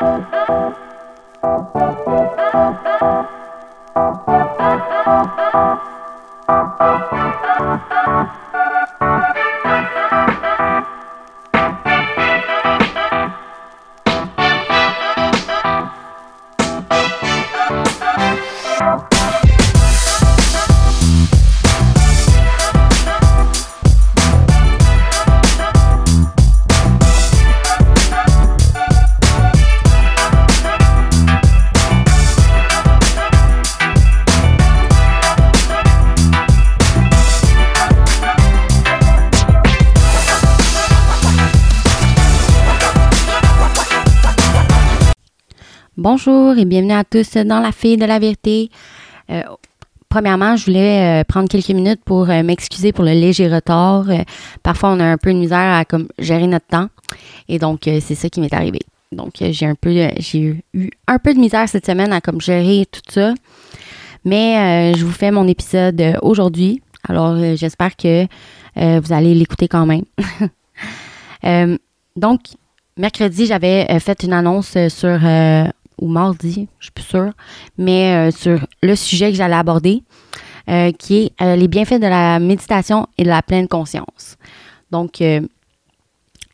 [0.00, 0.24] Thank
[3.02, 3.39] you.
[46.56, 48.70] Et bienvenue à tous dans la fille de la vérité.
[49.30, 49.42] Euh,
[50.08, 54.06] premièrement, je voulais euh, prendre quelques minutes pour euh, m'excuser pour le léger retard.
[54.64, 56.88] parfois, on a un peu de misère à comme gérer notre temps
[57.48, 58.80] et donc c'est ça qui m'est arrivé.
[59.12, 62.84] Donc j'ai un peu j'ai eu un peu de misère cette semaine à comme gérer
[62.90, 63.32] tout ça.
[64.24, 66.82] Mais je vous fais mon épisode aujourd'hui.
[67.08, 68.26] Alors j'espère que
[68.74, 70.04] vous allez l'écouter quand même.
[72.16, 72.40] donc
[72.96, 75.20] mercredi, j'avais fait une annonce sur
[76.00, 77.32] ou mardi, je suis plus sûre,
[77.78, 80.02] mais euh, sur le sujet que j'allais aborder,
[80.68, 84.36] euh, qui est euh, les bienfaits de la méditation et de la pleine conscience.
[84.90, 85.22] Donc,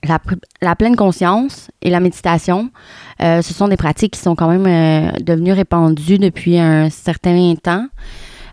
[0.03, 2.71] la, pleine conscience et la méditation,
[3.19, 7.87] ce sont des pratiques qui sont quand même devenues répandues depuis un certain temps,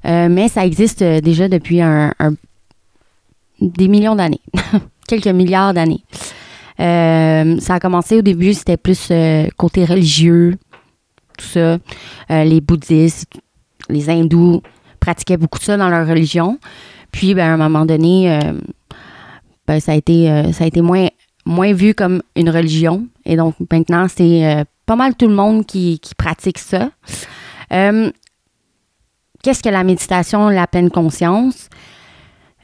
[0.05, 2.13] mais ça existe déjà depuis un,
[3.59, 4.39] des millions d'années,
[5.07, 6.05] quelques milliards d'années.
[6.77, 9.11] ça a commencé au début, c'était plus
[9.57, 10.57] côté religieux,
[11.37, 11.77] tout ça.
[12.31, 13.27] Euh, les bouddhistes,
[13.89, 14.61] les hindous
[14.99, 16.59] pratiquaient beaucoup de ça dans leur religion.
[17.11, 18.53] Puis, ben, à un moment donné, euh,
[19.67, 21.07] ben, ça a été, euh, ça a été moins,
[21.45, 23.07] moins vu comme une religion.
[23.25, 26.89] Et donc, maintenant, c'est pas mal tout le monde qui, pratique ça.
[27.69, 31.69] Qu'est-ce que la méditation, la pleine conscience?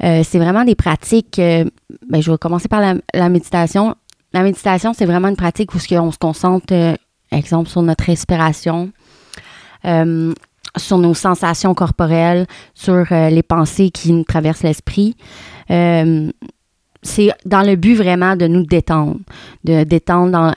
[0.01, 1.35] c'est vraiment des pratiques.
[1.37, 2.79] ben, je vais commencer par
[3.13, 3.95] la, méditation.
[4.31, 6.97] La méditation, c'est vraiment une pratique où on se concentre
[7.31, 8.91] exemple sur notre respiration,
[9.85, 10.33] euh,
[10.77, 15.15] sur nos sensations corporelles, sur euh, les pensées qui nous traversent l'esprit.
[15.71, 16.31] Euh,
[17.01, 19.17] c'est dans le but vraiment de nous détendre,
[19.63, 20.55] de détendre,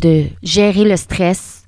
[0.00, 1.64] de gérer le stress,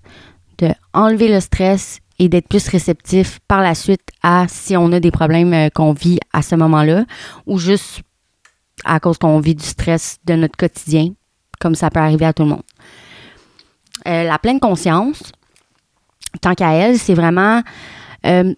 [0.59, 5.01] de enlever le stress et d'être plus réceptif par la suite à si on a
[5.01, 7.05] des problèmes qu'on vit à ce moment-là
[7.47, 8.03] ou juste
[8.85, 11.13] à cause qu'on vit du stress de notre quotidien,
[11.61, 12.63] comme ça peut arriver à tout le monde.
[14.07, 15.33] Euh, la pleine conscience,
[16.41, 17.63] tant qu'à elle, c'est vraiment.
[18.27, 18.55] Euh,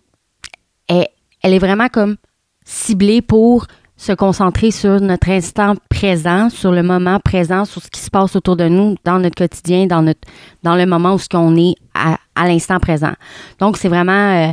[0.89, 2.17] elle, est vraiment comme
[2.65, 8.01] ciblée pour se concentrer sur notre instant présent, sur le moment présent, sur ce qui
[8.01, 10.21] se passe autour de nous dans notre quotidien, dans notre
[10.63, 13.13] dans le moment où ce qu'on est à, l'instant présent.
[13.59, 14.53] Donc c'est vraiment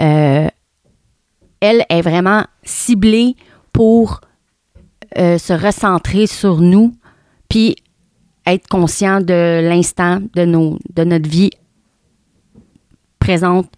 [0.00, 0.48] euh,
[1.60, 3.36] elle est vraiment ciblée
[3.72, 4.20] pour
[5.14, 6.94] se recentrer sur nous,
[7.48, 7.76] puis
[8.46, 11.50] être conscient de l'instant de, de notre vie
[13.18, 13.68] présente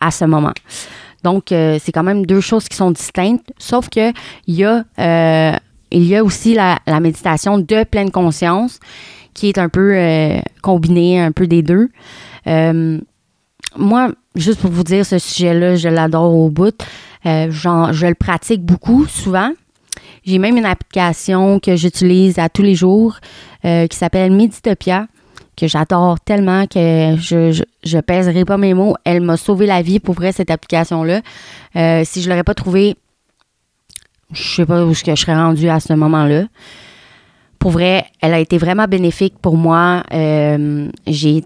[0.00, 0.52] à ce moment.
[1.22, 4.10] Donc, euh, c'est quand même deux choses qui sont distinctes, sauf que
[4.46, 5.56] il y a, euh,
[5.90, 8.80] il y a aussi la, méditation de pleine conscience
[9.34, 11.88] qui est un peu euh, combinée, un peu des deux.
[13.76, 16.82] moi, juste pour vous dire, ce sujet-là, je l'adore au bout.
[17.24, 19.52] je le pratique beaucoup, souvent.
[20.24, 23.18] J'ai même une application que j'utilise à tous les jours
[23.64, 25.06] euh, qui s'appelle Meditopia,
[25.56, 28.96] que j'adore tellement que je, je, pèserai pas mes mots.
[29.04, 31.20] Elle m'a sauvé la vie pour vrai, cette application-là.
[31.76, 32.96] Euh, si je l'aurais pas trouvée,
[34.32, 36.44] je sais pas où je serais rendue à ce moment-là.
[37.58, 40.02] Pour vrai, elle a été vraiment bénéfique pour moi.
[40.12, 41.44] Euh, j'ai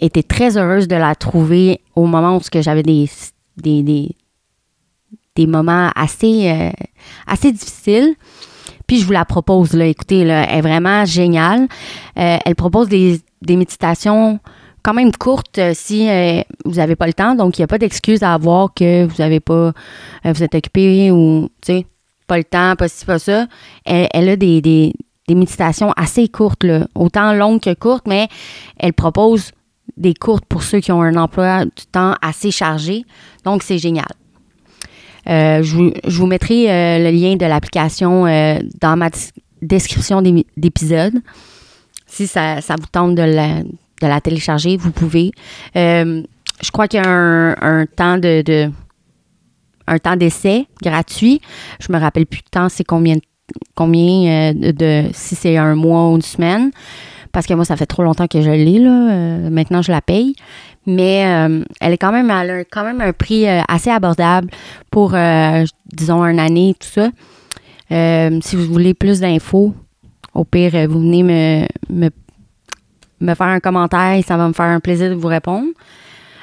[0.00, 3.08] été très heureuse de la trouver au moment où j'avais des,
[3.56, 4.14] des
[5.44, 6.70] moments assez, euh,
[7.26, 8.14] assez difficiles.
[8.86, 9.86] Puis je vous la propose, là.
[9.86, 11.68] Écoutez, là, elle est vraiment géniale.
[12.18, 14.38] Euh, elle propose des, des, méditations
[14.82, 16.08] quand même courtes euh, si
[16.64, 17.34] vous n'avez pas le temps.
[17.34, 19.72] Donc, il n'y a pas d'excuse à avoir que vous n'avez pas,
[20.24, 21.86] vous êtes occupé ou, tu sais,
[22.26, 23.46] pas le temps, pas ci, pas ça.
[23.84, 24.94] Elle, elle a des, des,
[25.28, 26.86] des, méditations assez courtes, là.
[26.94, 28.28] Autant longues que courtes, mais
[28.78, 29.50] elle propose
[29.96, 33.04] des courtes pour ceux qui ont un emploi du temps assez chargé.
[33.44, 34.06] Donc, c'est génial.
[35.28, 39.10] Euh, je, vous, mettrai euh, le lien de l'application euh, dans ma
[39.60, 40.22] description
[40.56, 41.14] d'épisode.
[42.06, 43.22] Si ça, vous tente de
[44.02, 45.32] la, télécharger, vous pouvez.
[45.74, 48.70] je crois qu'il y a un, temps de,
[49.86, 51.40] un temps d'essai gratuit.
[51.80, 53.16] Je me rappelle plus de temps, c'est combien
[53.74, 56.70] combien de, si c'est un mois ou une semaine.
[57.32, 58.78] parce que moi, ça fait trop longtemps que je l'ai,
[59.50, 60.34] maintenant, je la paye.
[60.86, 61.20] Mais
[61.80, 64.50] elle est quand même, elle a quand même un prix assez abordable
[64.90, 65.16] pour,
[65.86, 67.10] disons, une année, tout ça.
[67.90, 69.74] si vous voulez plus d'infos,
[70.32, 72.10] au pire, vous venez me, me,
[73.20, 75.66] me, faire un commentaire et ça va me faire un plaisir de vous répondre.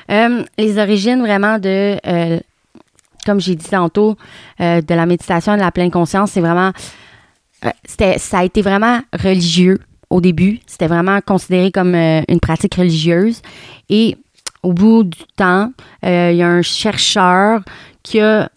[0.10, 1.98] les origines vraiment de
[3.25, 4.18] comme j'ai dit tantôt,
[4.62, 6.72] euh, de la méditation et de la pleine conscience, c'est vraiment.
[7.66, 9.80] Euh, c'était, ça a été vraiment religieux
[10.10, 10.60] au début.
[10.68, 13.42] C'était vraiment considéré comme euh, une pratique religieuse.
[13.90, 14.18] Et
[14.63, 15.71] au bout du temps,
[16.01, 17.62] il y a un chercheur
[18.01, 18.50] qui a,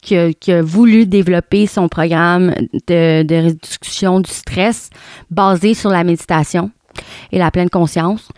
[0.00, 2.54] qui a, voulu développer son programme
[2.86, 4.90] de, de réduction du stress
[5.30, 6.70] basé sur la méditation
[7.32, 8.28] et la pleine conscience.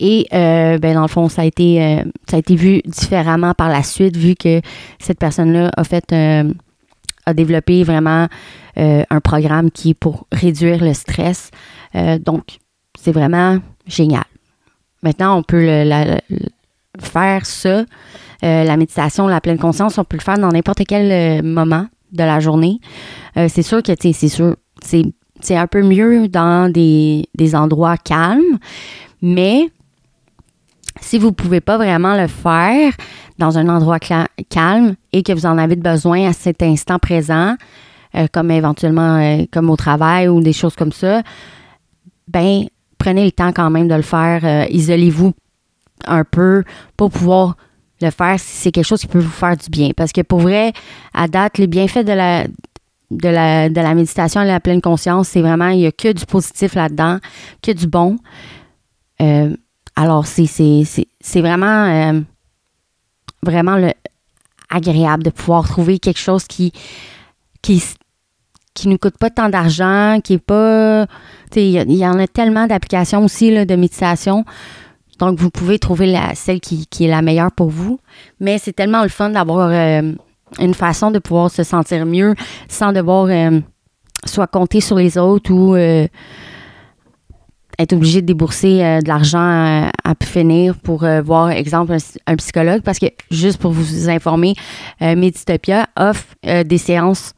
[0.00, 3.54] Et euh, ben dans le fond, ça a été euh, ça a été vu différemment
[3.54, 4.60] par la suite, vu que
[5.00, 6.52] cette personne-là a fait euh,
[7.26, 8.28] a développé vraiment
[8.76, 11.50] un programme qui est pour réduire le stress.
[12.20, 12.58] donc,
[12.96, 13.58] c'est vraiment
[13.88, 14.22] génial.
[15.02, 15.88] Maintenant, on peut
[17.00, 17.84] faire ça,
[18.42, 22.40] la méditation, la pleine conscience, on peut le faire dans n'importe quel moment de la
[22.40, 22.80] journée.
[23.36, 28.58] c'est sûr que c'est sûr, c'est un peu mieux dans des, des endroits calmes,
[29.22, 29.70] mais
[31.00, 32.92] si vous ne pouvez pas vraiment le faire
[33.38, 37.54] dans un endroit calme et que vous en avez besoin à cet instant présent,
[38.14, 41.22] euh, comme éventuellement euh, comme au travail ou des choses comme ça,
[42.26, 42.64] ben
[43.08, 44.44] prenez le temps quand même de le faire.
[44.44, 45.32] Euh, isolez-vous
[46.04, 46.62] un peu
[46.96, 47.56] pour pouvoir
[48.02, 49.90] le faire si c'est quelque chose qui peut vous faire du bien.
[49.96, 50.72] Parce que pour vrai,
[51.14, 52.46] à date, les bienfaits de la
[53.10, 55.92] de la, de la méditation et de la pleine conscience, c'est vraiment, il n'y a
[55.92, 57.18] que du positif là-dedans,
[57.62, 58.18] que du bon.
[59.96, 62.20] Alors, c'est vraiment, euh,
[63.42, 63.94] vraiment le,
[64.68, 66.72] agréable de pouvoir trouver quelque chose qui,
[67.62, 67.82] qui,
[68.78, 71.06] qui ne coûte pas tant d'argent, qui est pas.
[71.56, 74.44] Il y, en a tellement d'applications aussi de méditation.
[75.18, 77.98] Donc, vous pouvez trouver celle qui, est la meilleure pour vous.
[78.40, 80.12] Mais c'est tellement le fun d'avoir euh,
[80.60, 82.34] une façon de pouvoir se sentir mieux
[82.68, 83.60] sans devoir euh,
[84.24, 85.74] soit compter sur les autres ou
[87.78, 91.96] être obligé de débourser euh, de l'argent euh, à, pu finir pour euh, voir, exemple,
[92.26, 92.82] un, psychologue.
[92.82, 94.54] Parce que, juste pour vous informer,
[95.00, 97.32] Meditopia offre des séances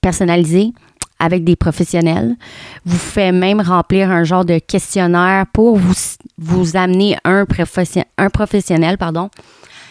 [0.00, 0.72] personnalisées
[1.18, 2.36] avec des professionnels.
[2.84, 5.94] Vous fait même remplir un genre de questionnaire pour vous,
[6.38, 7.44] vous amener un,
[8.18, 9.30] un professionnel pardon,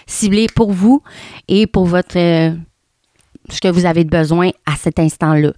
[0.07, 1.01] ciblé pour vous
[1.48, 2.18] et pour votre
[3.50, 5.51] ce que vous avez besoin à cet instant-là.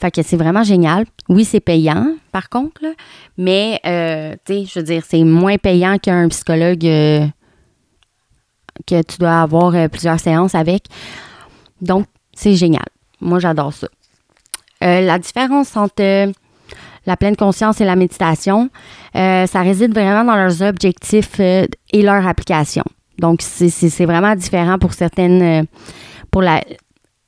[0.00, 1.06] Fait que c'est vraiment génial.
[1.28, 2.82] Oui, c'est payant, par contre,
[3.38, 7.26] mais, euh, tu sais, je veux dire, c'est moins payant qu'un psychologue euh,
[8.86, 10.84] que tu dois avoir euh, plusieurs séances avec.
[11.80, 12.86] Donc, c'est génial.
[13.20, 13.88] Moi, j'adore ça.
[14.80, 16.32] La différence entre
[17.06, 18.70] la pleine conscience et la méditation,
[19.14, 21.68] ça réside vraiment dans leurs objectifs et
[22.02, 22.84] leur application.
[23.18, 25.66] Donc, c'est vraiment différent pour certaines,
[26.30, 26.62] pour la,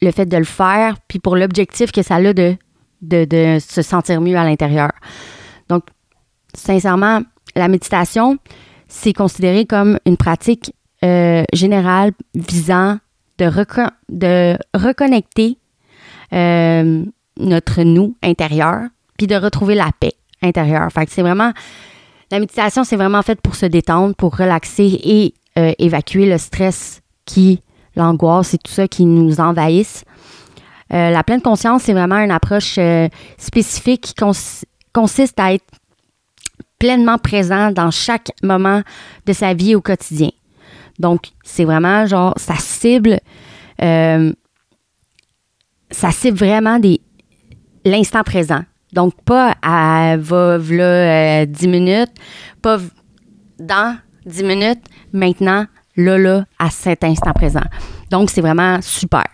[0.03, 4.37] le fait de le faire, puis pour l'objectif que ça a de, se sentir mieux
[4.37, 4.91] à l'intérieur.
[5.69, 5.85] Donc,
[6.55, 7.23] sincèrement,
[7.55, 8.37] la méditation,
[8.89, 10.75] c'est considéré comme une pratique
[11.05, 12.99] euh, générale visant
[13.39, 13.51] de,
[14.09, 15.59] de reconnecter
[16.33, 17.05] euh,
[17.43, 18.83] notre nous intérieur,
[19.19, 20.91] puis de retrouver la paix intérieure.
[20.93, 21.53] Fait c'est vraiment,
[22.31, 27.03] la méditation, c'est vraiment fait pour se détendre, pour relaxer et euh, évacuer le stress
[27.25, 27.61] qui
[27.95, 30.05] l'angoisse et tout ça qui nous envahissent.
[30.93, 34.15] Euh, la pleine conscience, c'est vraiment une approche euh, spécifique qui
[34.93, 35.65] consiste à être
[36.79, 38.83] pleinement présent dans chaque moment
[39.27, 40.31] de sa vie au quotidien.
[40.99, 43.21] Donc, c'est vraiment genre, ça cible,
[43.79, 44.33] ça
[46.11, 47.01] cible vraiment des,
[47.85, 48.63] l'instant présent.
[48.93, 52.13] Donc, pas à va, là, 10 minutes,
[52.61, 52.79] pas
[53.59, 53.97] dans
[54.27, 57.65] 10 minutes, maintenant, là, là, à cet instant présent.
[58.11, 59.25] Donc, c'est vraiment super.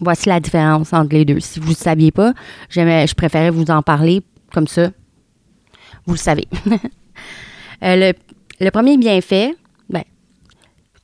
[0.00, 1.40] Voici la différence entre les deux.
[1.40, 2.32] Si vous ne saviez pas,
[2.70, 4.90] je préférais vous en parler comme ça.
[6.06, 6.48] Vous le savez.
[7.84, 8.12] Euh,
[8.58, 9.54] le, premier bienfait,
[9.88, 10.02] ben,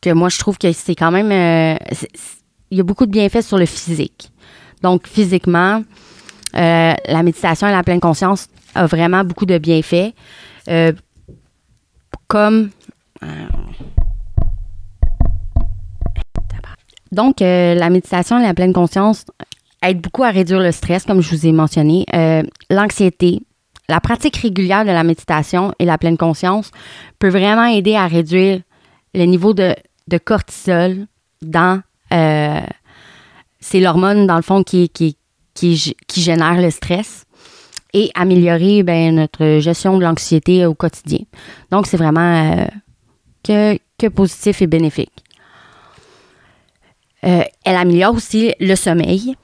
[0.00, 1.30] que moi je trouve que c'est quand même.
[1.30, 1.78] Euh,
[2.72, 4.32] il y a beaucoup de bienfaits sur le physique.
[4.82, 5.84] Donc, physiquement,
[6.56, 10.14] euh, la méditation et la pleine conscience a vraiment beaucoup de bienfaits.
[12.28, 12.70] comme
[17.14, 19.24] Donc, euh, la méditation et la pleine conscience
[19.82, 23.40] aident beaucoup à réduire le stress, comme je vous ai mentionné, euh, l'anxiété.
[23.88, 26.72] La pratique régulière de la méditation et la pleine conscience
[27.20, 28.60] peut vraiment aider à réduire
[29.14, 29.74] le niveau de,
[30.24, 31.06] cortisol
[31.40, 31.82] dans...
[32.12, 32.60] Euh,
[33.60, 35.16] c'est l'hormone, dans le fond, qui, qui,
[35.54, 37.24] qui, qui génère le stress.
[37.96, 41.20] et améliorer ben, notre gestion de l'anxiété au quotidien.
[41.70, 42.66] Donc, c'est vraiment euh,
[43.44, 45.12] que, que, positif et bénéfique.
[47.24, 49.36] Euh, elle améliore aussi le sommeil.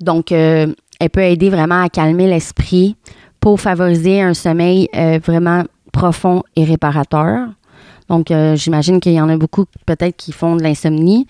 [0.00, 0.66] Donc, euh,
[0.98, 2.96] elle peut aider vraiment à calmer l'esprit
[3.38, 4.88] pour favoriser un sommeil
[5.24, 7.48] vraiment profond et réparateur.
[8.08, 11.26] Donc, j'imagine qu'il y en a beaucoup peut-être qui font de l'insomnie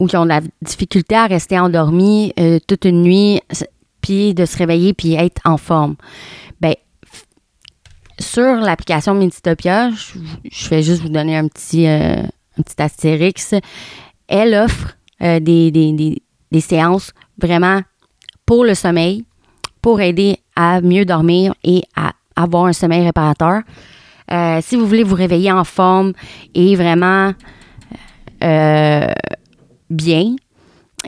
[0.00, 2.32] ou qui ont de la difficulté à rester endormis
[2.66, 3.40] toute une nuit
[4.00, 5.96] puis de se réveiller puis être en forme.
[6.60, 6.74] Ben
[8.18, 12.16] sur l'application Meditopia, je, vais juste vous donner un petit euh,
[12.58, 13.54] un petit astérix.
[14.28, 16.22] Elle offre euh, des, des,
[16.52, 17.80] des, séances vraiment
[18.46, 19.24] pour le sommeil,
[19.80, 23.62] pour aider à mieux dormir et à avoir un sommeil réparateur.
[24.30, 26.12] Euh, si vous voulez vous réveiller en forme
[26.54, 27.32] et vraiment
[29.90, 30.34] bien,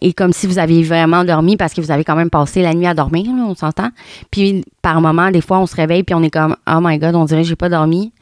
[0.02, 2.75] et comme si vous aviez vraiment dormi parce que vous avez quand même passé la
[2.75, 3.90] nuit à dormir, on s'entend.
[4.30, 7.14] Puis par moment, des fois, on se réveille puis on est comme Oh my God,
[7.14, 8.12] on dirait j'ai pas dormi.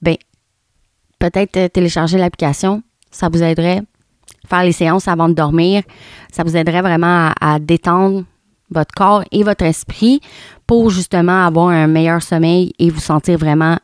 [0.00, 0.16] Ben,
[1.18, 3.82] peut-être euh, télécharger l'application, ça vous aiderait.
[4.48, 5.82] Faire les séances avant de dormir,
[6.32, 8.24] ça vous aiderait vraiment à, détendre
[8.70, 10.20] votre corps et votre esprit
[10.66, 13.78] pour justement avoir un meilleur sommeil et vous sentir vraiment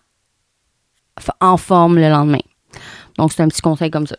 [1.40, 2.43] en forme le lendemain.
[3.19, 4.16] Donc, c'est un petit conseil comme ça.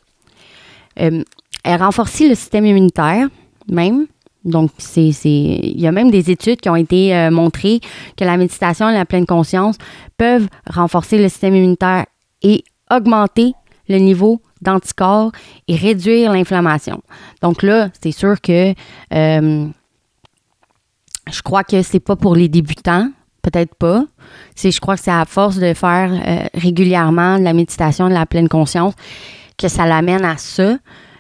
[1.00, 1.24] Euh,
[1.63, 3.27] elle renforce le système immunitaire,
[3.69, 4.07] même.
[4.43, 7.79] Donc, c'est, il y a même des études qui ont été euh, montrées
[8.15, 9.77] que la méditation et la pleine conscience
[10.17, 12.05] peuvent renforcer le système immunitaire
[12.43, 13.53] et augmenter
[13.89, 15.31] le niveau d'anticorps
[15.67, 17.01] et réduire l'inflammation.
[17.41, 18.74] Donc là, c'est sûr que
[19.13, 19.67] euh,
[21.31, 23.09] je crois que c'est pas pour les débutants,
[23.41, 24.03] peut-être pas.
[24.55, 28.13] C'est, je crois que c'est à force de faire euh, régulièrement de la méditation, de
[28.13, 28.93] la pleine conscience,
[29.57, 30.77] que ça l'amène à ça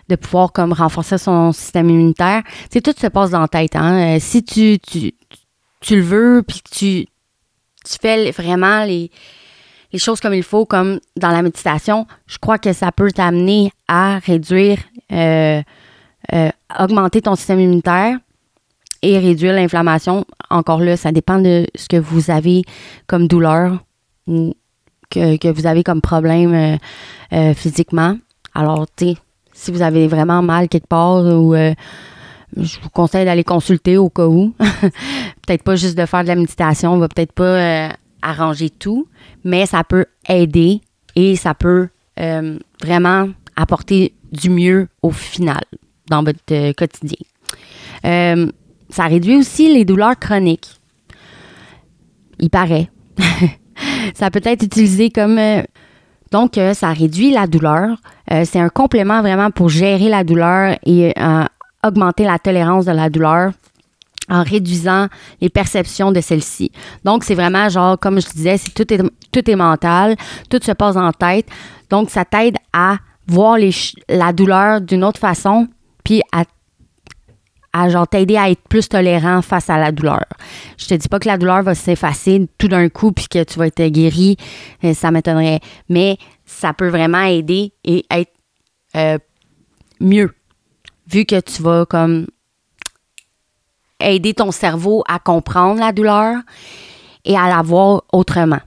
[0.09, 2.43] de pouvoir comme renforcer son système immunitaire.
[2.69, 3.75] C'est tout se passe dans la tête.
[3.75, 4.15] Hein?
[4.15, 5.13] Euh, si tu, tu,
[5.81, 7.05] tu le veux, puis que tu,
[7.83, 9.09] tu fais vraiment les,
[9.91, 13.71] les choses comme il faut, comme dans la méditation, je crois que ça peut t'amener
[13.87, 14.79] à réduire,
[15.11, 15.61] euh,
[16.33, 18.17] euh, augmenter ton système immunitaire
[19.01, 20.25] et réduire l'inflammation.
[20.49, 22.63] Encore là, ça dépend de ce que vous avez
[23.07, 23.83] comme douleur
[24.27, 24.55] ou
[25.09, 26.79] que, que vous avez comme problème
[27.55, 28.17] physiquement.
[28.55, 29.17] Alors, tu sais,
[29.55, 31.73] si vous avez vraiment mal quelque part ou euh,
[32.57, 34.53] je vous conseille d'aller consulter au cas où.
[34.59, 37.89] peut-être pas juste de faire de la méditation, on va peut-être pas euh,
[38.21, 39.07] arranger tout,
[39.43, 40.81] mais ça peut aider
[41.15, 41.87] et ça peut
[42.19, 45.63] euh, vraiment apporter du mieux au final
[46.09, 47.17] dans votre quotidien.
[48.03, 50.69] ça réduit aussi les douleurs chroniques.
[52.39, 52.89] Il paraît.
[54.13, 55.39] ça peut être utilisé comme
[56.31, 57.97] donc, ça réduit la douleur.
[58.31, 61.43] Euh, c'est un complément vraiment pour gérer la douleur et euh,
[61.85, 63.51] augmenter la tolérance de la douleur
[64.29, 65.07] en réduisant
[65.39, 66.71] les perceptions de celle-ci.
[67.03, 69.01] Donc, c'est vraiment genre, comme je disais, c'est tout est,
[69.31, 70.15] tout est mental,
[70.49, 71.47] tout se passe en tête.
[71.89, 73.57] Donc, ça t'aide à voir
[74.09, 75.67] la douleur d'une autre façon,
[76.03, 76.43] puis à
[77.75, 80.23] à genre t'aider à être plus tolérant face à la douleur.
[80.77, 83.59] Je te dis pas que la douleur va s'effacer tout d'un coup puis que tu
[83.59, 84.37] vas être guéri,
[84.85, 86.17] euh, ça m'étonnerait, mais
[86.55, 88.31] ça peut vraiment aider et être
[88.95, 89.17] euh,
[89.99, 90.33] mieux
[91.07, 92.27] vu que tu vas comme
[93.99, 96.37] aider ton cerveau à comprendre la douleur
[97.25, 98.59] et à la voir autrement,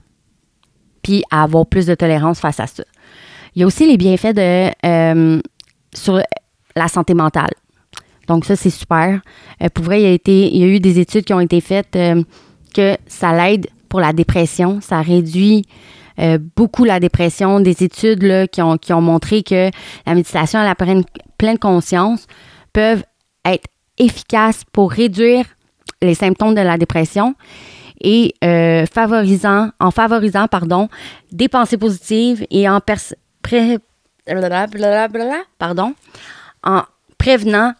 [1.01, 2.83] puis à avoir plus de tolérance face à ça.
[3.55, 5.41] Il y a aussi les bienfaits de euh,
[5.93, 6.21] sur
[6.75, 7.51] la santé mentale.
[8.27, 9.21] Donc ça, c'est super.
[9.61, 11.39] Euh, pour vrai, il y, a été, il y a eu des études qui ont
[11.39, 11.97] été faites
[12.73, 14.79] que ça l'aide pour la dépression.
[14.81, 15.65] Ça réduit
[16.19, 17.59] euh, beaucoup la dépression.
[17.59, 19.69] Des études là, qui, ont, qui ont montré que
[20.05, 21.03] la méditation à la pleine,
[21.37, 22.27] pleine conscience
[22.73, 23.03] peuvent
[23.45, 25.45] être efficaces pour réduire
[26.01, 27.35] les symptômes de la dépression
[28.01, 28.33] et
[28.89, 30.87] favorisant, en favorisant pardon,
[31.33, 32.79] des pensées positives et en
[35.57, 35.93] pardon,
[36.63, 36.83] en
[37.17, 37.73] prévenant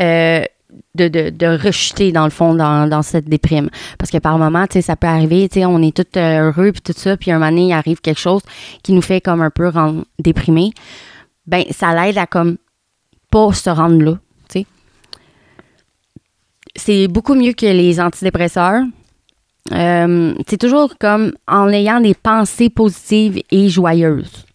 [0.00, 0.44] euh,
[0.94, 3.70] de, de, rejeter dans le fond dans, cette déprime.
[3.98, 6.82] Parce que par moment, tu sais, ça peut arriver, on est tout euh, heureux puis
[6.82, 8.42] tout ça, puis un moment donné, il arrive quelque chose
[8.82, 10.72] qui nous fait comme un peu rendre déprimé.
[11.46, 12.58] Ben, ça l'aide à comme
[13.30, 14.18] pas se rendre là.
[16.76, 18.84] C'est beaucoup mieux que les antidépresseurs.
[19.72, 24.46] Euh, c'est toujours comme en ayant des pensées positives et joyeuses.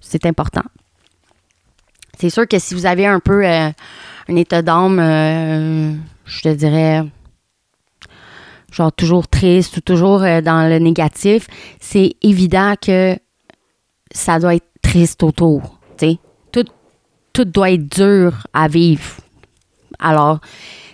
[0.00, 0.64] C'est important.
[2.18, 3.44] C'est sûr que si vous avez un peu
[4.30, 5.92] un état d'âme, euh,
[6.24, 7.02] je te dirais,
[8.70, 11.48] genre toujours triste ou toujours euh, dans le négatif,
[11.80, 13.16] c'est évident que
[14.12, 15.78] ça doit être triste autour.
[16.52, 16.64] Tout,
[17.32, 19.16] tout doit être dur à vivre.
[19.98, 20.40] Alors,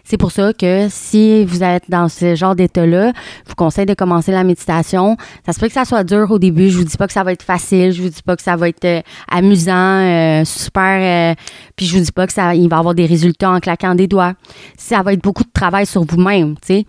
[0.08, 3.12] C'est pour ça que si vous êtes dans ce genre d'état-là,
[3.44, 5.16] je vous conseille de commencer la méditation.
[5.44, 6.70] Ça se peut que ça soit dur au début.
[6.70, 7.90] Je vous dis pas que ça va être facile.
[7.90, 11.32] Je vous dis pas que ça va être euh, amusant, euh, super.
[11.32, 11.34] Euh,
[11.74, 14.06] puis je vous dis pas que ça, il va avoir des résultats en claquant des
[14.06, 14.34] doigts.
[14.78, 16.54] Ça va être beaucoup de travail sur vous-même.
[16.64, 16.86] Tu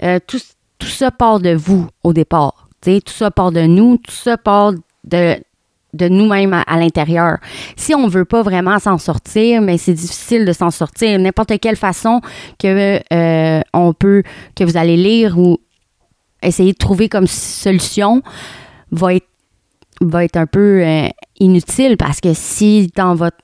[0.00, 0.40] sais, tout,
[0.80, 2.68] tout ça part de vous au départ.
[2.80, 3.98] Tu sais, tout ça part de nous.
[3.98, 4.72] Tout ça part
[5.04, 5.36] de
[5.96, 7.38] de nous-mêmes à, l'intérieur.
[7.76, 11.18] Si on veut pas vraiment s'en sortir, mais c'est difficile de s'en sortir.
[11.18, 12.20] N'importe quelle façon
[12.58, 13.60] que euh,
[14.64, 15.58] vous allez lire ou
[16.42, 18.22] essayer de trouver comme solution
[18.90, 19.26] va être
[20.02, 21.08] va être un peu euh,
[21.40, 23.38] inutile parce que si dans votre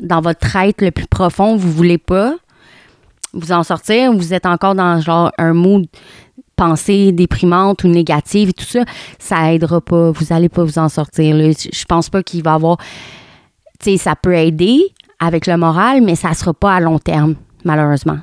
[0.00, 2.36] dans votre être le plus profond vous voulez pas
[3.34, 5.86] vous en sortir, vous êtes encore dans genre un mood
[6.56, 8.84] pensées déprimantes ou négatives et tout ça,
[9.18, 10.10] ça aidera pas.
[10.10, 11.36] Vous allez pas vous en sortir.
[11.36, 12.78] Je pense pas qu'il va y avoir.
[13.80, 14.82] Tu sais, ça peut aider
[15.18, 17.34] avec le moral, mais ça sera pas à long terme,
[17.64, 18.18] malheureusement.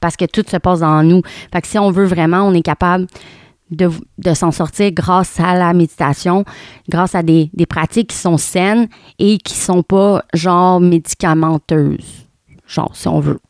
[0.00, 1.22] Parce que tout se passe dans nous.
[1.52, 3.06] Fait que si on veut vraiment, on est capable
[3.70, 6.44] de, s'en sortir grâce à la méditation,
[6.88, 12.26] grâce à des, pratiques qui sont saines et qui sont pas genre médicamenteuses.
[12.66, 13.40] Genre, si on veut.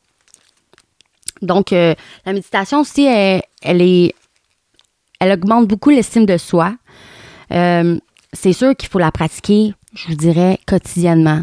[1.43, 1.95] Donc, euh,
[2.27, 4.14] la méditation aussi, elle, est,
[5.21, 6.75] elle augmente beaucoup l'estime de soi.
[7.52, 7.99] Euh,
[8.33, 11.43] c'est sûr qu'il faut la pratiquer, je vous dirais, quotidiennement.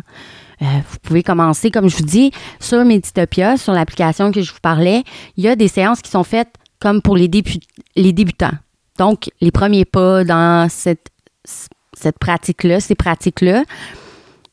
[0.62, 4.60] Euh, vous pouvez commencer, comme je vous dis, sur Meditopia, sur l'application que je vous
[4.62, 5.04] parlais.
[5.36, 7.30] Il y a des séances qui sont faites comme pour les,
[7.96, 8.54] les débutants.
[8.98, 11.10] Donc, les premiers pas dans cette,
[11.94, 13.64] cette pratique-là, ces pratiques-là.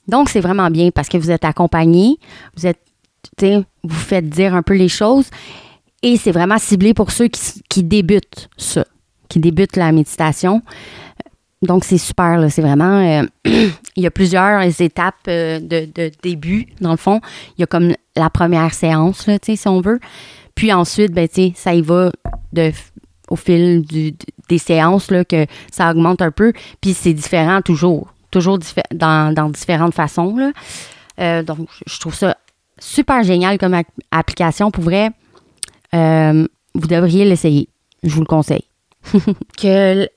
[0.06, 2.18] Donc, c'est vraiment bien parce que vous êtes accompagné,
[2.56, 2.80] vous êtes
[3.82, 5.26] vous faites dire un peu les choses.
[6.04, 8.84] Et c'est vraiment ciblé pour ceux qui, débutent ça,
[9.30, 10.60] qui débutent la méditation.
[11.62, 12.98] Donc, c'est super, c'est vraiment...
[13.00, 13.26] Euh,
[13.96, 17.22] il y a plusieurs étapes euh, de, début, dans le fond.
[17.56, 19.98] Il y a comme la première séance, là, si on veut.
[20.54, 22.12] Puis ensuite, ben, ça y va
[22.52, 22.70] de,
[23.30, 23.86] au fil
[24.50, 26.52] des séances, là, que ça augmente un peu.
[26.82, 28.58] Puis c'est différent toujours, toujours
[28.92, 30.36] dans, différentes façons.
[30.36, 30.52] Là.
[31.18, 32.36] Euh, donc, je trouve ça
[32.78, 33.74] super génial comme
[34.10, 34.70] application.
[34.70, 35.10] Pour vrai,
[35.94, 37.68] euh, vous devriez l'essayer.
[38.02, 38.64] Je vous le conseille.
[39.58, 40.08] que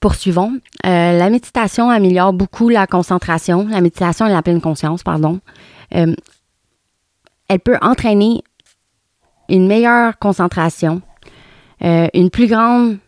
[0.00, 0.52] poursuivons.
[0.86, 3.66] Euh, la méditation améliore beaucoup la concentration.
[3.68, 5.40] La méditation et la pleine conscience, pardon.
[5.94, 6.14] Euh,
[7.48, 8.42] elle peut entraîner
[9.48, 11.00] une meilleure concentration,
[11.80, 12.98] une plus grande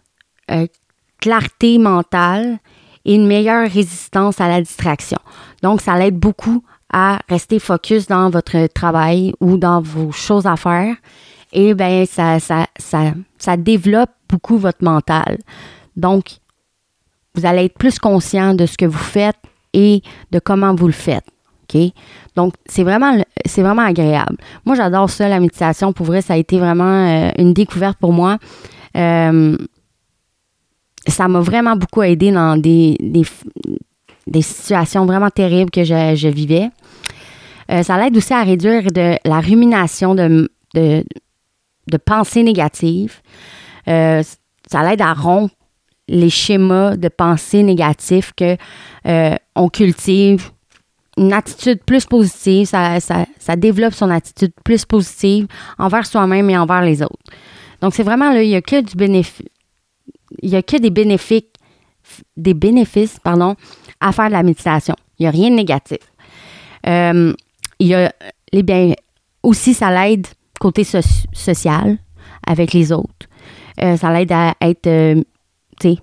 [1.21, 2.59] clarté mentale
[3.05, 5.19] et une meilleure résistance à la distraction.
[5.63, 10.57] Donc, ça l'aide beaucoup à rester focus dans votre travail ou dans vos choses à
[10.57, 10.97] faire.
[11.53, 15.39] Et bien, ça, ça, ça, développe beaucoup votre mental.
[15.97, 16.39] Donc,
[17.35, 19.37] vous allez être plus conscient de ce que vous faites
[19.73, 21.25] et de comment vous le faites.
[21.63, 21.81] OK?
[22.37, 24.37] Donc, c'est vraiment, agréable.
[24.65, 25.93] Moi, j'adore ça, la méditation.
[25.93, 28.39] Pour vrai, ça a été vraiment euh, une découverte pour moi.
[28.97, 29.57] Euh,
[31.07, 32.97] ça m'a vraiment beaucoup aidé dans des,
[34.41, 36.71] situations vraiment terribles que je, vivais.
[37.71, 40.49] Euh, ça l'aide aussi à réduire de la rumination de,
[41.91, 43.21] de pensées négatives.
[43.89, 44.23] Euh,
[44.71, 45.55] ça l'aide à rompre
[46.09, 48.57] les schémas de pensées négatives que
[49.07, 50.51] euh, on cultive
[51.17, 55.47] une attitude plus positive, ça, développe son attitude plus positive
[55.79, 57.19] envers soi-même et envers les autres.
[57.83, 59.47] Donc, c'est vraiment là, il n'y a que du bénéfice,
[60.41, 61.43] il a que des bénéfices,
[62.37, 63.57] des bénéfices, pardon,
[64.01, 64.95] à faire de la méditation.
[65.19, 65.99] Il n'y a rien de négatif.
[66.87, 67.35] Euh,
[67.79, 68.13] il y a
[68.53, 68.95] les biens
[69.43, 70.27] aussi, ça l'aide
[70.61, 71.99] côté social
[72.47, 73.27] avec les autres.
[73.83, 75.23] Euh, ça l'aide à être, euh,
[75.81, 75.99] tu sais,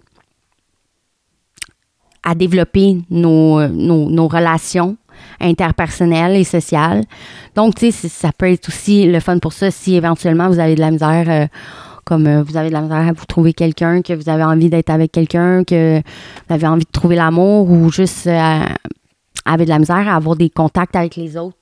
[2.23, 4.97] à développer nos, nos, relations
[5.39, 7.03] interpersonnelles et sociales.
[7.55, 10.75] Donc, tu sais, ça peut être aussi le fun pour ça si éventuellement vous avez
[10.75, 11.47] de la misère
[12.03, 14.69] comme euh, vous avez de la misère à vous trouver quelqu'un, que vous avez envie
[14.69, 19.79] d'être avec quelqu'un, que vous avez envie de trouver l'amour ou juste avez de la
[19.79, 21.57] misère à avoir des contacts avec les autres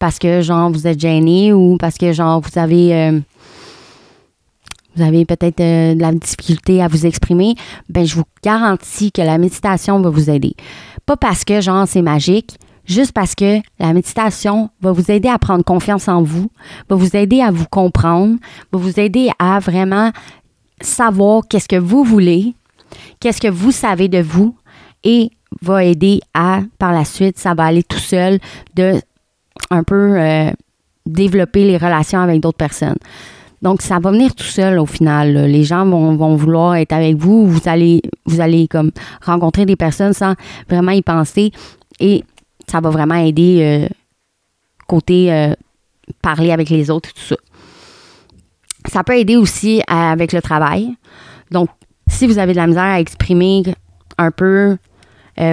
[0.00, 3.20] parce que genre vous êtes gêné ou parce que genre vous avez euh,
[4.96, 7.54] vous avez peut-être de la difficulté à vous exprimer,
[7.88, 10.56] ben je vous garantis que la méditation va vous aider.
[11.06, 15.38] Pas parce que genre c'est magique, juste parce que la méditation va vous aider à
[15.38, 16.50] prendre confiance en vous,
[16.88, 18.36] va vous aider à vous comprendre,
[18.72, 20.10] va vous aider à vraiment
[20.80, 22.54] savoir qu'est-ce que vous voulez,
[23.20, 24.56] qu'est-ce que vous savez de vous
[25.04, 25.30] et
[25.62, 28.38] va aider à, par la suite, ça va aller tout seul
[28.74, 29.00] de
[29.70, 30.50] un peu euh,
[31.06, 32.98] développer les relations avec d'autres personnes.
[33.62, 35.46] Donc, ça va venir tout seul au final.
[35.46, 37.46] Les gens vont, vouloir être avec vous.
[37.46, 38.00] Vous allez,
[39.22, 40.34] rencontrer des personnes sans
[40.68, 41.52] vraiment y penser.
[41.98, 42.24] Et
[42.66, 43.88] ça va vraiment aider euh,
[44.88, 45.54] côté euh,
[46.22, 47.36] parler avec les autres et tout ça.
[48.86, 50.94] Ça peut aider aussi avec le travail.
[51.50, 51.68] Donc,
[52.08, 53.62] si vous avez de la misère à exprimer
[54.16, 54.78] un peu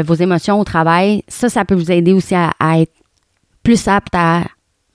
[0.03, 2.91] vos émotions au travail, ça, ça peut vous aider aussi à, être
[3.67, 4.43] plus apte à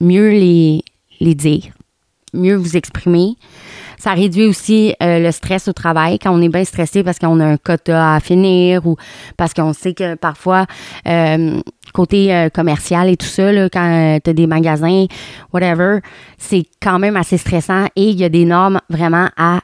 [0.01, 0.83] mieux les,
[1.19, 1.65] les dire,
[2.33, 3.35] mieux vous exprimer.
[3.99, 7.39] Ça réduit aussi euh, le stress au travail quand on est bien stressé parce qu'on
[7.39, 8.95] a un quota à finir ou
[9.37, 10.65] parce qu'on sait que parfois,
[11.07, 11.61] euh,
[11.93, 15.05] côté commercial et tout ça, là, quand tu as des magasins,
[15.53, 15.99] whatever,
[16.39, 19.59] c'est quand même assez stressant et il y a des normes vraiment à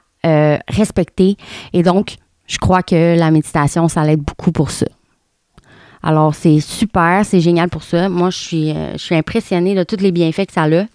[0.67, 1.35] respecter.
[1.73, 4.85] Et donc, je crois que la méditation, ça l'aide beaucoup pour ça.
[6.01, 8.09] Alors, c'est super, c'est génial pour ça.
[8.09, 10.85] Moi, je suis, euh, je suis impressionnée de tous les bienfaits que ça a.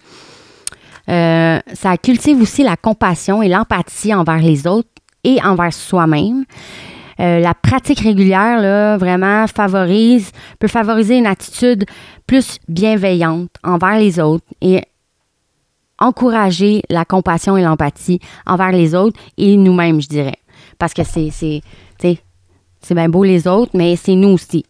[1.07, 4.89] Euh, ça cultive aussi la compassion et l'empathie envers les autres
[5.23, 6.45] et envers soi-même.
[7.19, 11.85] Euh, la pratique régulière, là, vraiment favorise, peut favoriser une attitude
[12.25, 14.81] plus bienveillante envers les autres et
[15.99, 20.39] encourager la compassion et l'empathie envers les autres et nous-mêmes, je dirais.
[20.77, 21.61] Parce que c'est, c'est,
[21.99, 24.65] c'est bien beau les autres, mais c'est nous aussi.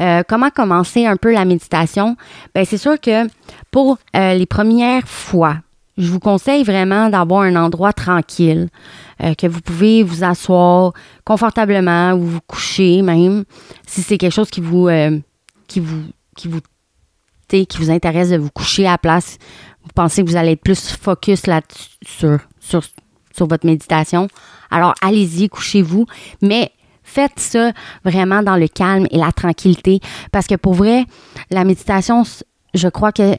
[0.00, 2.16] Euh, comment commencer un peu la méditation?
[2.54, 3.28] Ben, c'est sûr que
[3.70, 5.56] pour euh, les premières fois,
[5.98, 8.68] je vous conseille vraiment d'avoir un endroit tranquille,
[9.22, 13.44] euh, que vous pouvez vous asseoir confortablement ou vous coucher même,
[13.86, 14.88] si c'est quelque chose qui vous,
[17.90, 19.36] intéresse de vous coucher à la place.
[19.82, 21.60] Vous pensez que vous allez être plus focus là
[22.02, 22.82] sur, sur,
[23.36, 24.28] sur votre méditation.
[24.70, 26.06] Alors, allez-y, couchez-vous,
[26.40, 26.72] mais
[27.10, 27.72] faites ça
[28.04, 30.00] vraiment dans le calme et la tranquillité
[30.32, 31.04] parce que pour vrai,
[31.50, 32.22] la méditation,
[32.74, 33.36] je crois que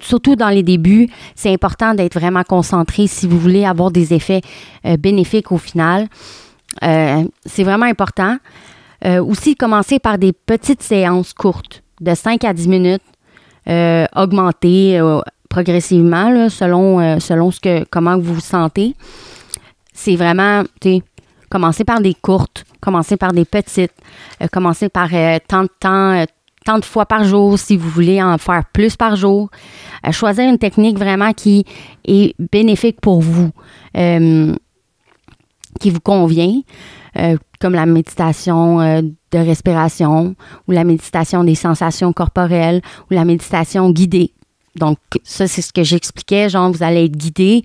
[0.00, 4.42] surtout dans les débuts, c'est important d'être vraiment concentré si vous voulez avoir des effets
[4.84, 6.08] euh, bénéfiques au final.
[6.82, 8.36] Euh, c'est vraiment important.
[9.04, 13.02] Euh, aussi, commencer par des petites séances courtes de 5 à 10 minutes,
[14.16, 14.98] augmenter
[15.50, 18.94] progressivement selon, selon ce que, comment vous vous sentez.
[19.92, 20.62] C'est vraiment,
[21.48, 23.92] commencer par des courtes, commencer par des petites,
[24.42, 26.24] euh, commencer par euh, tant de temps, euh,
[26.64, 29.50] tant de fois par jour si vous voulez en faire plus par jour.
[30.10, 31.64] choisir une technique vraiment qui
[32.06, 33.50] est bénéfique pour vous,
[33.94, 36.60] qui vous convient,
[37.58, 40.34] comme la méditation de respiration
[40.66, 44.34] ou la méditation des sensations corporelles ou la méditation guidée.
[44.76, 46.50] Donc, ça, c'est ce que j'expliquais.
[46.50, 47.62] Genre, vous allez être guidé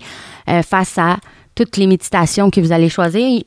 [0.62, 1.18] face à
[1.54, 3.42] toutes les méditations que vous allez choisir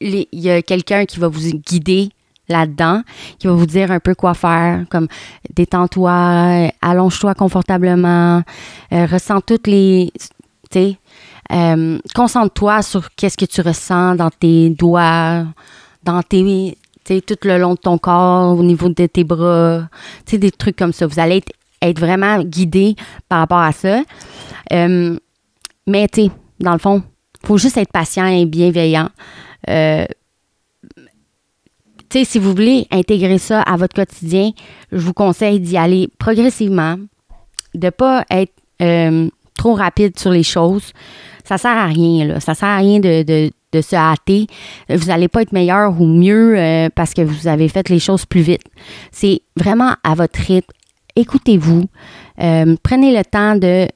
[0.00, 2.10] il y a quelqu'un qui va vous guider
[2.48, 3.02] là-dedans,
[3.38, 5.08] qui va vous dire un peu quoi faire, comme
[5.54, 8.42] détends-toi, allonge-toi confortablement,
[8.92, 10.12] euh, ressens toutes les,
[10.70, 10.98] tu sais,
[11.52, 15.44] euh, concentre-toi sur qu'est-ce que tu ressens dans tes doigts,
[16.04, 19.88] dans tes, tu tout le long de ton corps, au niveau de tes bras,
[20.24, 21.06] tu sais, des trucs comme ça.
[21.06, 21.42] Vous allez
[21.82, 22.96] être, vraiment guidé
[23.28, 24.02] par rapport à ça.
[24.72, 25.16] Euh,
[25.86, 26.28] mais, tu
[26.58, 27.02] dans le fond,
[27.46, 29.08] faut juste être patient et bienveillant.
[29.70, 30.04] Euh,
[32.12, 34.50] si vous voulez intégrer ça à votre quotidien,
[34.90, 36.96] je vous conseille d'y aller progressivement,
[37.74, 40.92] de ne pas être euh, trop rapide sur les choses.
[41.44, 42.40] Ça sert à rien, là.
[42.40, 44.46] Ça sert à rien de, se hâter.
[44.88, 48.24] Vous n'allez pas être meilleur ou mieux euh, parce que vous avez fait les choses
[48.24, 48.62] plus vite.
[49.12, 50.72] C'est vraiment à votre rythme.
[51.14, 51.84] Écoutez-vous.
[52.36, 53.86] prenez le temps de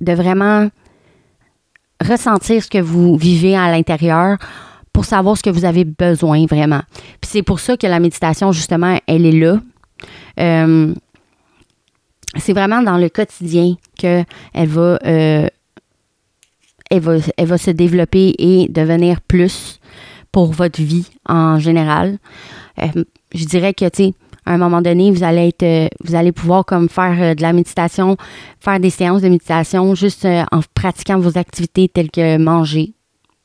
[0.00, 0.68] vraiment
[2.00, 4.38] ressentir ce que vous vivez à l'intérieur
[4.92, 6.82] pour savoir ce que vous avez besoin vraiment.
[7.20, 9.60] Puis c'est pour ça que la méditation, justement, elle est là.
[10.40, 10.94] Euh,
[12.36, 15.48] c'est vraiment dans le quotidien qu'elle va, euh,
[16.90, 19.80] elle va, elle va se développer et devenir plus
[20.32, 22.18] pour votre vie en général.
[22.82, 23.04] Euh,
[23.34, 24.14] je dirais que, tu sais,
[24.46, 28.16] à un moment donné, vous allez être, vous allez pouvoir comme faire de la méditation,
[28.60, 32.94] faire des séances de méditation juste en pratiquant vos activités telles que manger,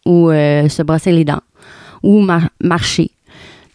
[0.05, 1.41] ou euh, se brosser les dents
[2.01, 2.25] ou
[2.61, 3.11] marcher.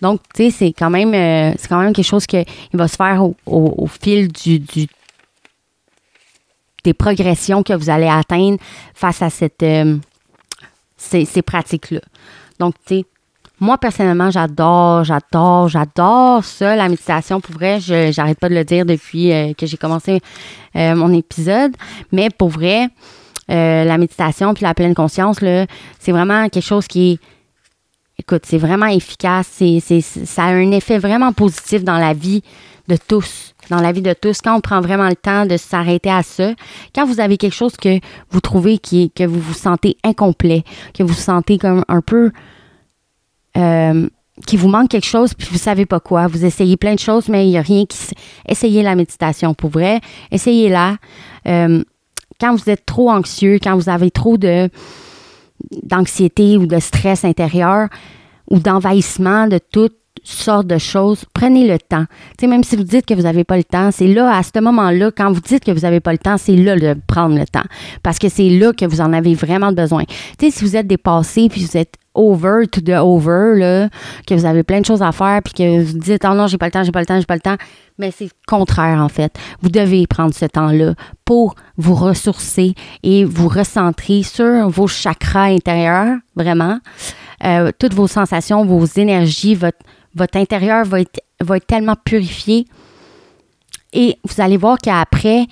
[0.00, 2.96] Donc, tu sais, c'est quand même euh, c'est quand même quelque chose qui va se
[2.96, 4.60] faire au, fil du,
[6.82, 8.58] des progressions que vous allez atteindre
[8.94, 9.96] face à cette euh,
[10.96, 12.00] ces, pratiques-là.
[12.58, 13.04] Donc, tu sais,
[13.60, 17.40] moi, personnellement, j'adore, j'adore, j'adore ça, la méditation.
[17.40, 20.20] Pour vrai, je j'arrête pas de le dire depuis que j'ai commencé
[20.74, 21.72] mon épisode.
[22.12, 22.88] Mais pour vrai,
[23.50, 25.38] euh, la méditation puis la pleine conscience,
[25.98, 27.18] c'est vraiment quelque chose qui est,
[28.18, 29.48] écoute, c'est vraiment efficace.
[29.50, 32.42] C'est, ça a un effet vraiment positif dans la vie
[32.88, 34.40] de tous, dans la vie de tous.
[34.40, 36.52] Quand on prend vraiment le temps de s'arrêter à ça,
[36.94, 40.64] quand vous avez quelque chose que vous trouvez qui que vous vous sentez incomplet,
[40.94, 42.30] que vous vous sentez comme un peu,
[43.56, 44.08] euh,
[44.46, 46.26] qui vous manque quelque chose puis vous savez pas quoi.
[46.26, 47.98] Vous essayez plein de choses, mais il n'y a rien qui.
[48.48, 50.00] Essayez la méditation pour vrai.
[50.30, 50.96] Essayez-la.
[51.46, 51.82] Euh,
[52.40, 54.68] quand vous êtes trop anxieux, quand vous avez trop de
[55.82, 57.88] d'anxiété ou de stress intérieur
[58.50, 62.04] ou d'envahissement de toutes sortes de choses, prenez le temps.
[62.38, 64.42] Tu sais, même si vous dites que vous n'avez pas le temps, c'est là, à
[64.42, 67.38] ce moment-là, quand vous dites que vous n'avez pas le temps, c'est là de prendre
[67.38, 67.64] le temps.
[68.02, 70.04] Parce que c'est là que vous en avez vraiment besoin.
[70.38, 73.88] Tu sais, si vous êtes dépassé puis vous êtes over to the over, là,
[74.26, 76.58] que vous avez plein de choses à faire, puis que vous dites, oh non, j'ai
[76.58, 77.56] pas le temps, j'ai pas le temps, j'ai pas le temps.
[77.98, 79.36] Mais c'est contraire, en fait.
[79.60, 86.16] Vous devez prendre ce temps-là pour vous ressourcer et vous recentrer sur vos chakras intérieurs,
[86.34, 86.78] vraiment.
[87.44, 89.78] Euh, toutes vos sensations, vos énergies, votre,
[90.14, 92.66] votre intérieur va être, va être tellement purifié.
[93.92, 95.46] Et vous allez voir qu'après,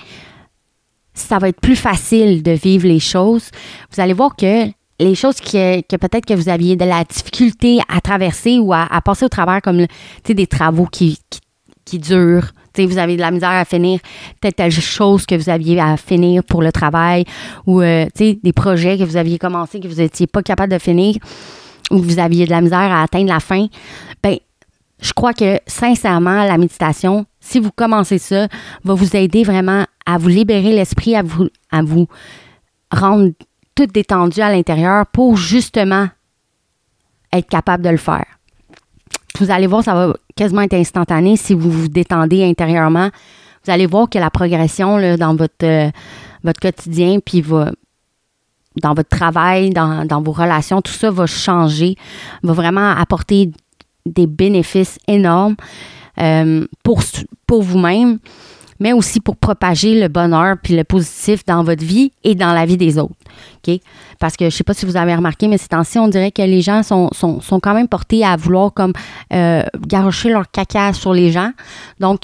[1.15, 3.51] ça va être plus facile de vivre les choses.
[3.93, 4.69] Vous allez voir que
[5.03, 9.25] les choses que, peut-être que vous aviez de la difficulté à traverser ou à, passer
[9.25, 9.87] au travers, comme
[10.25, 11.19] des travaux qui,
[11.85, 12.53] qui, durent.
[12.77, 14.01] vous avez de la misère à finir
[14.41, 17.25] telle, telle chose que vous aviez à finir pour le travail
[17.67, 21.17] ou euh, des projets que vous aviez commencé que vous n'étiez pas capable de finir
[21.91, 23.67] ou que vous aviez de la misère à atteindre la fin.
[24.23, 24.37] Ben,
[25.01, 28.47] je crois que sincèrement, la méditation, si vous commencez ça,
[28.85, 32.07] va vous aider vraiment à vous libérer l'esprit, à vous, à vous
[32.91, 33.33] rendre
[33.75, 36.09] tout détendu à l'intérieur pour justement
[37.33, 38.27] être capable de le faire.
[39.39, 43.11] Vous allez voir, ça va quasiment être instantané si vous vous détendez intérieurement.
[43.65, 45.91] Vous allez voir que la progression dans votre, euh,
[46.45, 51.97] votre quotidien, puis dans votre travail, dans, dans, vos relations, tout ça va changer,
[52.43, 53.51] va vraiment apporter
[54.05, 55.57] des bénéfices énormes
[56.19, 57.03] euh, pour,
[57.47, 58.19] pour vous-même,
[58.81, 62.67] mais aussi pour propager le bonheur puis le positif dans votre vie et dans la
[62.67, 63.15] vie des autres.
[64.19, 66.33] Parce que je ne sais pas si vous avez remarqué, mais ces temps-ci, on dirait
[66.33, 68.93] que les gens sont, sont, sont quand même portés à vouloir comme
[69.33, 71.53] euh, garocher leur caca sur les gens.
[72.01, 72.23] Donc,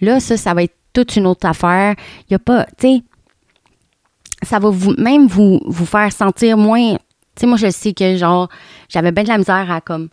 [0.00, 1.94] là, ça, ça va être toute une autre affaire.
[2.22, 3.02] Il n'y a pas, tu sais,
[4.42, 6.94] ça va vous, même vous, vous faire sentir moins.
[6.94, 8.48] Tu sais, moi, je sais que, genre,
[8.88, 10.08] j'avais bien de la misère à, comme,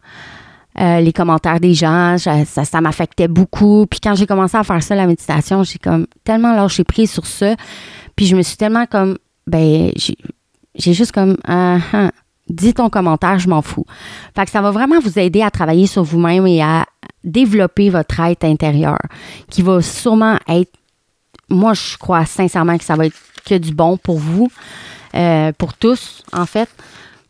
[0.79, 3.85] euh, les commentaires des gens, ça, ça m'affectait beaucoup.
[3.89, 7.25] Puis quand j'ai commencé à faire ça, la méditation, j'ai comme tellement lâché prise sur
[7.25, 7.55] ça.
[8.15, 11.79] Puis je me suis tellement comme, ben, j'ai juste comme, uh,
[12.49, 13.85] dis ton commentaire, je m'en fous.
[14.35, 16.85] Fait que ça va vraiment vous aider à travailler sur vous-même et à
[17.23, 18.99] développer votre être intérieur,
[19.49, 20.71] qui va sûrement être,
[21.49, 24.49] moi je crois sincèrement que ça va être que du bon pour vous,
[25.15, 26.69] euh, pour tous en fait.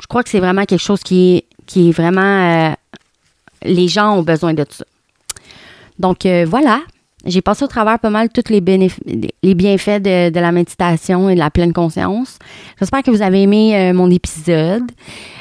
[0.02, 2.74] Je crois que c'est vraiment quelque chose qui est, vraiment euh,
[3.64, 4.86] les gens ont besoin de ça.
[6.00, 6.82] Donc euh, voilà,
[7.26, 11.52] j'ai passé au travers pas mal tous les, bienfaits de, la méditation et de la
[11.52, 12.40] pleine conscience.
[12.80, 14.92] J'espère que vous avez aimé euh, mon épisode.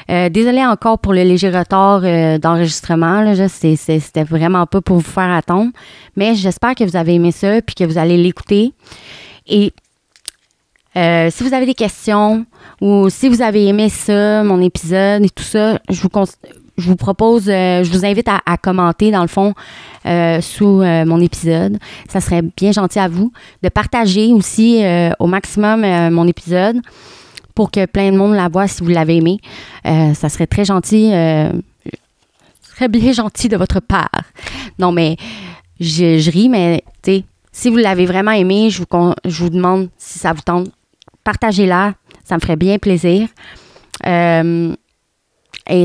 [0.09, 2.01] Euh, désolée encore pour le léger retard
[2.39, 3.33] d'enregistrement.
[3.47, 5.71] C'était vraiment pas pour vous faire attendre.
[6.15, 8.73] Mais j'espère que vous avez aimé ça puis que vous allez l'écouter.
[9.47, 9.73] Et
[10.93, 12.45] si vous avez des questions
[12.81, 16.09] ou si vous avez aimé ça, mon épisode et tout ça, je vous,
[16.81, 19.53] je vous propose, euh, je vous invite à, commenter dans le fond
[20.05, 21.77] euh, sous euh, mon épisode.
[22.09, 23.31] Ça serait bien gentil à vous
[23.63, 24.83] de partager aussi
[25.19, 26.81] au maximum mon épisode
[27.55, 29.39] pour que plein de monde la voit si vous l'avez aimé.
[29.85, 31.11] ça serait très gentil,
[32.75, 34.09] très bien gentil de votre part.
[34.79, 35.17] Non, mais
[35.79, 39.89] je, ris, mais tu sais, si vous l'avez vraiment aimé, je vous, je vous demande
[39.97, 40.69] si ça vous tente,
[41.23, 41.93] partagez-la.
[42.23, 43.27] Ça me ferait bien plaisir.
[44.05, 44.75] et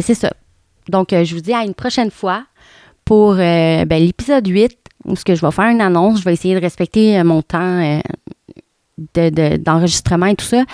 [0.00, 0.32] c'est ça.
[0.88, 2.44] Donc, euh, je vous dis à une prochaine fois
[3.04, 6.20] pour euh, ben, l'épisode 8, où que je vais faire une annonce.
[6.20, 8.00] Je vais essayer de respecter euh, mon temps
[9.14, 10.64] d'enregistrement et tout ça.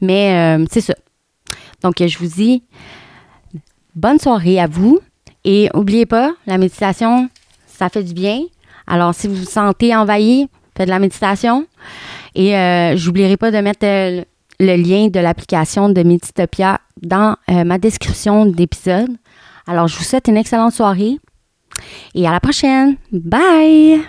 [0.00, 0.94] Mais c'est ça.
[1.82, 2.62] Donc, je vous dis
[3.94, 5.00] bonne soirée à vous.
[5.44, 7.30] Et n'oubliez pas, la méditation,
[7.66, 8.42] ça fait du bien.
[8.86, 11.66] Alors, si vous vous sentez envahi, faites de la méditation.
[12.34, 13.86] Et je n'oublierai pas de mettre
[14.60, 19.16] le lien de l'application de Meditopia dans ma description d'épisode.
[19.70, 21.18] Alors, je vous souhaite une excellente soirée
[22.16, 22.96] et à la prochaine.
[23.12, 24.00] Bye!